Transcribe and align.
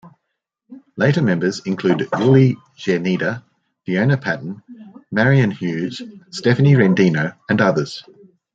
Later 0.97 1.21
members 1.21 1.59
included 1.67 2.09
Julie 2.17 2.55
Czerneda, 2.75 3.43
Fiona 3.85 4.17
Patton, 4.17 4.63
Marian 5.11 5.51
Hughes, 5.51 6.01
Stephanie 6.31 6.73
Rendino 6.73 7.37
and 7.47 7.61
others. 7.61 8.03